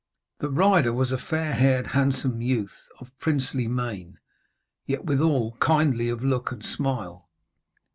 The 0.39 0.49
rider 0.49 0.93
was 0.93 1.11
a 1.11 1.17
fair 1.19 1.53
haired 1.53 1.85
handsome 1.85 2.41
youth, 2.41 2.87
of 2.99 3.11
princely 3.19 3.67
mien, 3.67 4.17
yet 4.87 5.05
withal 5.05 5.55
kindly 5.59 6.09
of 6.09 6.23
look 6.23 6.51
and 6.51 6.65
smile. 6.65 7.29